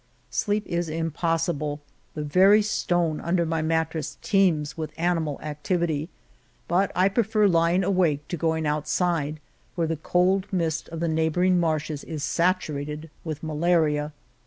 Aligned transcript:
Sleep 0.31 0.63
87 0.65 0.73
Monteil 0.73 0.79
is 0.79 0.89
impossible; 0.99 1.81
the 2.15 2.23
very 2.23 2.63
stone 2.63 3.19
under 3.21 3.45
my 3.45 3.61
mat 3.61 3.91
tress 3.91 4.17
teems 4.23 4.75
with 4.75 4.93
animal 4.97 5.39
activity, 5.43 6.09
but 6.67 6.91
I 6.95 7.07
prefer 7.07 7.45
lying 7.45 7.83
awake 7.83 8.27
to 8.29 8.35
going 8.35 8.65
outside 8.65 9.39
where 9.75 9.85
the 9.85 9.97
cold 9.97 10.51
mist 10.51 10.89
of 10.89 11.01
the 11.01 11.07
neighboring 11.07 11.59
marshes 11.59 12.03
is 12.03 12.23
saturated 12.23 13.11
with 13.23 13.43
malaria. 13.43 14.11